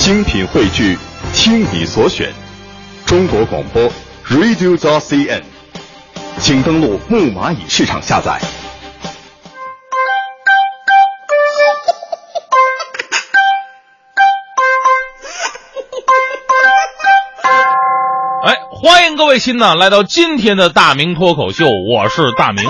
[0.00, 0.96] 精品汇聚，
[1.34, 2.32] 听你所选，
[3.04, 3.82] 中国广播
[4.30, 5.42] Radio t CN，
[6.38, 8.40] 请登录木蚂蚁市场下载。
[18.42, 22.64] 哎，欢迎各位亲呢来到今天的大明脱口秀，我是大明。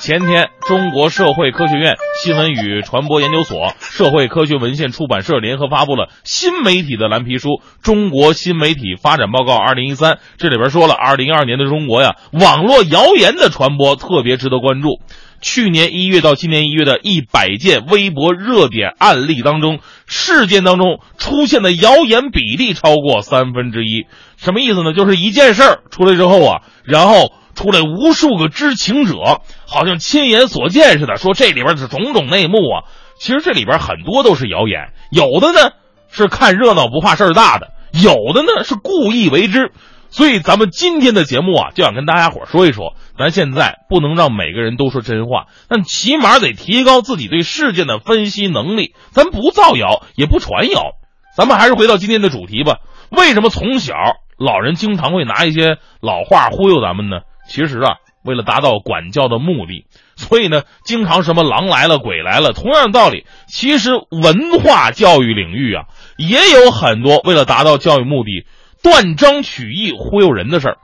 [0.00, 7.48] 前天，中国社会科学院新闻与传播研究所、社会科学文献出版社联合发布了新媒体的蓝皮书
[7.82, 10.12] 《中国新媒体发展报告二零一三》。
[10.38, 15.00] 这里边说了，二零二年的中国呀，网络谣言的传播特别值得关注。
[15.42, 24.06] 去年一月到今年一月的一百件微博热点案例当中，事件当中出现的谣言比例超过三分之一。
[24.38, 24.94] 什么意思呢？
[24.94, 27.34] 就是一件事儿出来之后啊，然后。
[27.60, 32.88] 出来无数个知情者，好像亲眼所见似的，说这里边是种种内幕啊。
[33.18, 35.72] 其实这里边很多都是谣言，有的呢
[36.08, 39.72] 是看热闹不怕事儿大的，有的呢是故意为之。
[40.08, 48.94] 所以咱们今天的节目啊，就想跟大家伙说一说，咱现在不能让每个人都说真话，但起码得提高自己对事件的分析能力。
[49.10, 50.92] 咱不造谣，也不传谣，
[51.36, 52.78] 咱们还是回到今天的主题吧。
[53.10, 53.94] 为什么从小
[54.38, 57.18] 老人经常会拿一些老话忽悠咱们呢？
[57.50, 59.84] 其实啊，为了达到管教的目的，
[60.14, 62.52] 所以呢，经常什么狼来了、鬼来了。
[62.52, 68.46] 同样的道理，其实文化教育领域啊，也有很多为了达到教育目的
[68.84, 70.76] 断章取义、忽悠人的事儿。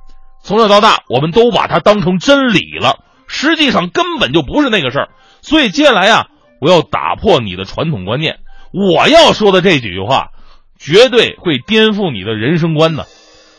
[0.42, 5.09] 从小到大，我们都把它当成真理了，实际上根本就不是那个事儿。
[5.42, 6.27] 所以接下来啊，
[6.61, 8.41] 我要打破你的传统观念，
[8.72, 10.31] 我要说的这几句话，
[10.81, 13.06] 绝对会颠覆你的人生观的。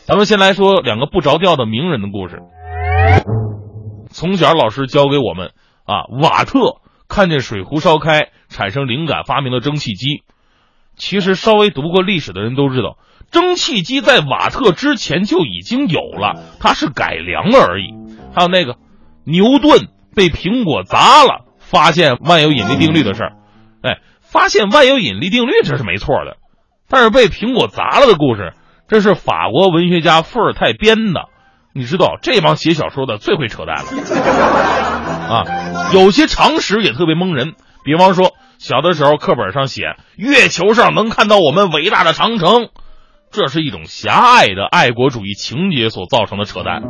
[0.04, 2.42] 咱们先来说两个不着调的名人的故事。
[4.10, 5.52] 从小老师教给我们
[5.84, 10.22] 啊，瓦特看见水壶烧开，产生灵感，发明了蒸汽机。
[10.96, 12.98] 其实稍微读过历史的人都知道，
[13.30, 17.94] 蒸汽机在瓦特之前就已经有了，它是改良了而已。
[18.34, 18.76] 还有那个
[19.24, 23.32] 牛顿被苹果砸了，发现万有引力定律的事儿，
[23.82, 26.38] 哎，发现万有引力定律这是没错的，
[26.88, 28.54] 但是被苹果砸了的故事，
[28.88, 31.28] 这是法国文学家伏尔泰编的。
[31.74, 33.84] 你知道这帮写小说的最会扯淡了
[35.28, 35.44] 啊！
[35.92, 42.68] 有些常识也特别蒙人，比方说小的时候课本上写月球上能看到我们伟大的长城，
[43.30, 46.82] 这是一种狭隘的爱国主义情节所造成的扯淡。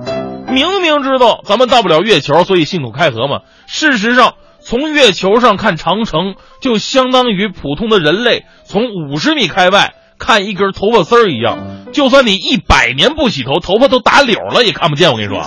[0.49, 3.41] 明明知道咱们到不了月球，所以信口开河嘛。
[3.67, 9.94] 事实上，从月球上看长城，就相当于普通的人类从五十米开外。
[10.21, 15.10] 看一根头发丝儿一样，就算你一百年不洗头，头发都打绺了也看不见。
[15.10, 15.43] 我跟你说，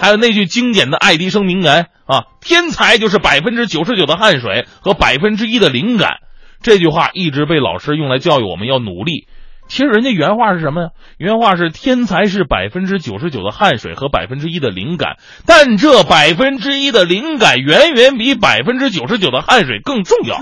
[0.00, 6.18] 还有那句经典的爱迪生名言啊：“天才就是百分之九十九的汗水和百分之一的灵感。”
[6.62, 9.26] 这句话一直被老师用来教育我们要努力。
[9.66, 10.88] 其实人家原话是什么呀？
[11.16, 20.36] 原话是：“天才是百分之九十九的汗水和百分之一的灵感，但这百分之一的灵感远远比百分之九十九的汗水更重要。”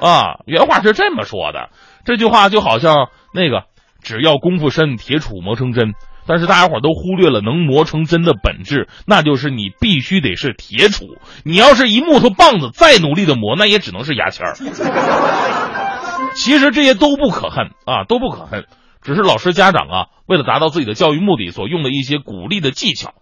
[0.00, 1.70] 啊，原话是这么说的，
[2.04, 3.64] 这句话就好像那个
[4.02, 5.94] 只要功夫深，铁杵磨成针。
[6.26, 11.18] 但是大家伙都忽略了能磨成针的本质，那就是你必须得是铁杵。
[11.44, 14.54] 你要是一木头棒子，再努力的磨，那也只能是牙签儿。
[16.34, 18.64] 其实这些都不可恨啊，都不可恨，
[19.02, 23.12] 只是老师家长啊，为了达到自己的教育目的所用的一些鼓励的技巧。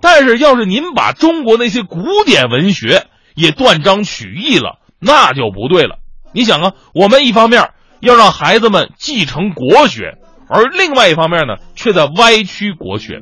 [0.00, 3.04] 但是要是您把中国那些古典文学
[3.34, 5.98] 也断章取义了，那就不对了。
[6.32, 7.70] 你想啊，我们一方面
[8.00, 10.16] 要让孩子们继承国学，
[10.48, 13.20] 而另外一方面呢，却在歪曲国学。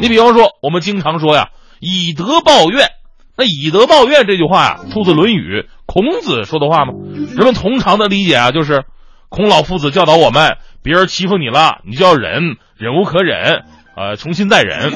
[0.00, 1.48] 你比方说，我们经常说呀
[1.80, 2.88] ，“以德报怨”，
[3.36, 6.94] 那“以德报怨”这句话呀，出自《论语》，孔子说的话吗？
[7.36, 8.84] 人们通常的理解啊，就是
[9.28, 13.64] 孔老夫子教导我们，别人欺负你了，你就要忍，忍无可忍，
[13.96, 14.92] 呃，重新再忍。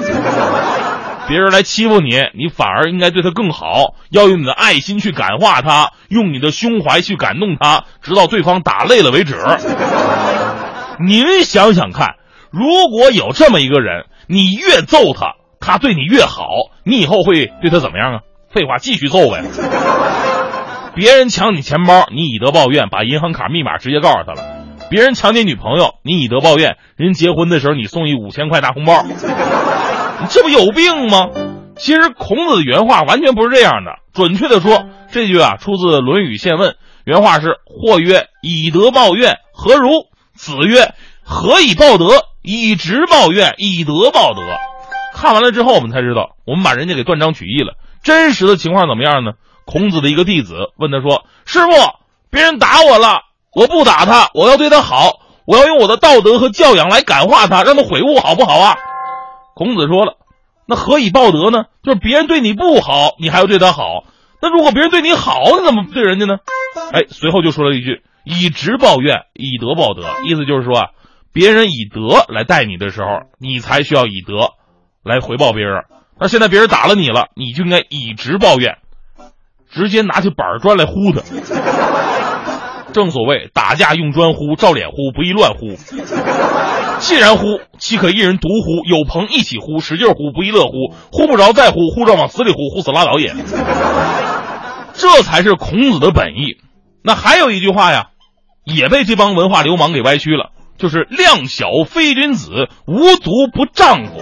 [1.29, 9.37] 别人来欺负你，你反而应该对他更好，要用你的爱心去感化他，用你的胸怀去感动他，直到对方打累了为止。
[10.99, 12.15] 您想想看，
[12.51, 16.47] 如果有这么一个人，你越揍他，他对你越好，
[16.83, 18.21] 你以后会对他怎么样啊？
[18.51, 19.45] 废话，继续揍呗。
[20.95, 24.43] 别人抢你钱包，你以德报怨，把银行卡密码直接告诉他了。
[24.89, 29.05] 别人抢你女朋友，你以德报怨，人结婚的时候你送一五千块大红包。
[30.31, 31.29] 这不有病吗？
[31.77, 33.93] 其实孔子的原话完全不是这样的。
[34.13, 36.71] 准确的说，这句啊出自《论语宪问》，
[37.05, 40.93] 原话是：“或曰以德报怨，何如？”子曰
[41.23, 42.25] ：“何以报德？
[42.43, 44.43] 以直报怨，以德报德。”
[45.15, 47.75] 看完了之后，我们才知道，我们把人家给断章取义了。
[48.03, 49.33] 真实的情况怎么样呢？
[49.65, 51.71] 孔子的一个弟子问他说：“师傅，
[52.31, 53.21] 别人打我了，
[53.55, 58.77] 我不打他，我要对他好，我要用我的道德和教养来感化他，让他悔悟，好不好啊？
[59.59, 60.19] 孔子说了，
[60.69, 61.65] 那何以报德呢？
[61.83, 64.05] 就是别人对你不好，你还要对他好。
[64.41, 66.37] 那如果别人对你好，你怎么对人家呢？
[66.93, 70.91] 哎，随后就说了一句：“以直报怨，以德报德。”意思就是说啊，
[71.33, 74.53] 别人以德来待你的时候，你才需要以德
[75.03, 75.83] 来回报别人。
[76.21, 78.79] 那现在别人打了你了，你就应该以直报怨，
[79.69, 81.21] 直接拿起板砖来呼他。
[82.99, 85.77] 正所谓打架用砖呼，照脸呼，不宜乱呼。
[86.99, 88.85] 既然呼，岂可一人独呼？
[88.85, 90.93] 有朋一起呼，使劲呼，不亦乐乎？
[91.13, 93.33] 呼不着再呼，呼着往死里呼，呼死拉倒也。
[94.95, 96.57] 这才是孔子的本意。
[97.05, 98.09] 那还有一句话呀，
[98.65, 104.21] 也被这帮文化流氓给歪曲了，就是“量小非君子，无毒不丈夫”。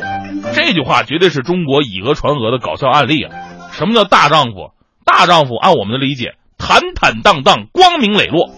[0.53, 3.33] 这句话绝对是中国以讹传讹的搞笑案例啊！
[3.73, 4.73] 什么叫大丈夫？
[5.07, 8.51] 大丈夫按我们的理解，坦坦荡荡、光明磊落。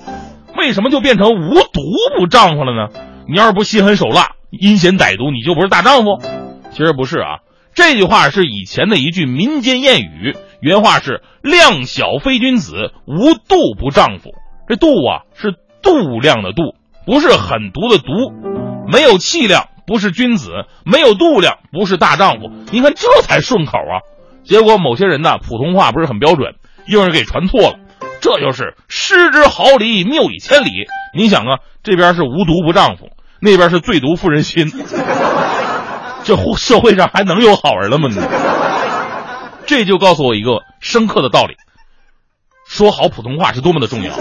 [0.58, 1.80] 为什么就变成无毒
[2.18, 2.92] 不丈夫了呢？
[3.28, 6.18] 你要是不心狠手辣、阴险歹毒，你就不是大丈夫。
[6.72, 7.38] 其实不是啊，
[7.74, 14.30] 这句话是以前的一句民间谚语，原话是“量小非君子，无度不丈夫”。
[14.68, 16.74] 这度啊是度量的度，
[17.06, 18.12] 不是狠毒的毒。
[18.90, 20.50] 没有气量不是君子，
[20.84, 22.50] 没有度量不是大丈夫。
[22.72, 24.02] 你看这才顺口啊。
[24.42, 26.54] 结果某些人呢，普通话不是很标准，
[26.88, 27.78] 硬是给传错了。
[28.20, 30.86] 这就是失之毫厘，谬以千里。
[31.14, 33.10] 你想啊，这边是无毒不丈夫。
[33.40, 34.66] 那边是最毒妇人心，
[36.24, 38.08] 这社会上还能有好人了吗？
[38.10, 38.20] 你
[39.66, 41.54] 这就告诉我一个深刻的道理：
[42.66, 44.12] 说好普通话是多么的重要。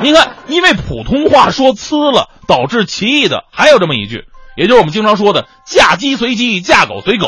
[0.00, 4.24] 你看，因为普通话说呲了，导致歧义的还有这么一句，
[4.56, 7.26] 也就是我们经常说的“嫁鸡随鸡，嫁狗随狗”。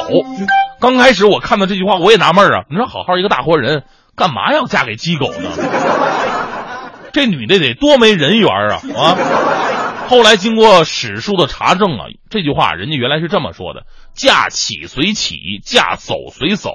[0.85, 3.85] 刚开始我看到这句话，我也纳闷啊，你说好好一个大活人，
[4.15, 5.49] 干嘛要嫁给鸡狗呢？
[7.11, 9.17] 这女的得多没人缘啊啊！
[10.09, 16.71] 后来经过史书的查证啊，这句话人家原来是这么说的：“嫁乞随乞，嫁走随走。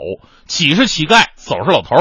[0.47, 1.95] 乞是乞丐，走是老头。”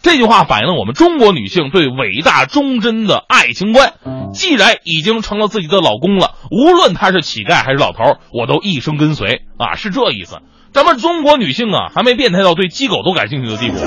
[0.00, 3.94] 这句话反映了我们中国女性对伟大忠贞的爱情观。
[4.32, 10.38] 既然已经成了自己的老公了，无论他是乞丐还是老头，我都一生跟随啊，是这意思。
[10.72, 13.78] 咱们中国女性啊，还没变态到对鸡狗都感兴趣的地步。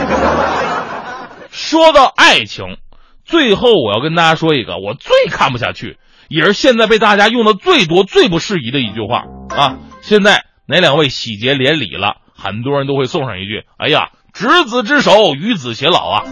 [1.51, 2.77] 说到爱情，
[3.23, 5.97] 最后我要跟大家说一个我最看不下去。
[6.27, 9.79] 也是现在被大家用的最多、最不适宜的一句话啊！
[10.01, 16.23] 现在哪两位喜结连理了，很多人都会送上一句：“哎呀，执子之手，与子偕老啊！”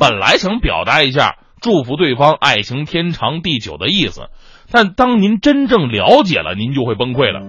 [0.00, 4.30] 本来想表达一下祝福对方爱情天长地久的意思，
[4.70, 7.42] 但当您真正了解了，您就会崩溃了。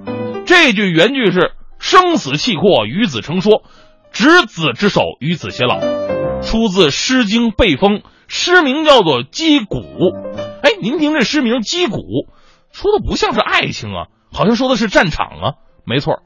[0.45, 1.53] 这句原句是
[1.85, 3.61] “生死契阔，与子成说，
[4.11, 5.79] 执子之手，与子偕老”，
[6.41, 9.81] 出自《诗经·背风》，诗名叫做《击鼓》。
[10.63, 11.97] 哎，您听这诗名《击鼓》，
[12.71, 15.53] 说的不像是爱情啊，好像说的是战场啊。
[15.85, 16.23] 没错，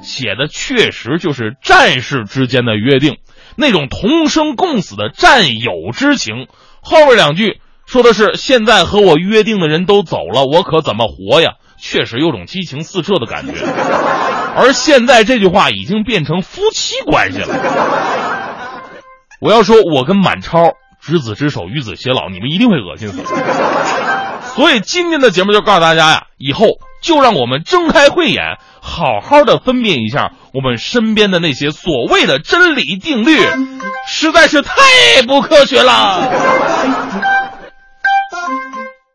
[0.00, 3.16] 写的确实就是战士之间的约定，
[3.56, 6.46] 那种同生共死的战友之情。
[6.82, 11.54] 后面两句说的是现在和我约定的人都走了，我可怎么活呀？
[11.80, 13.54] 确实有种激情四射的感觉。
[14.54, 17.56] 而现在这句话已经变成夫妻关系了。
[19.40, 20.74] 我要说，我跟满超。
[21.02, 23.24] 执子之手，与子偕老，你们一定会恶心死。
[24.54, 26.66] 所以今天的节目就告诉大家呀，以后
[27.00, 33.38] 就让我们睁开慧眼，好好的分辨一下我们身边的那些所谓的真理定律，
[34.06, 34.74] 实在是太
[35.26, 37.29] 不科学了。